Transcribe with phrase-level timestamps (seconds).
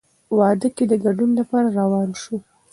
[0.37, 2.37] واده کې د ګډون لپاره روان شوو.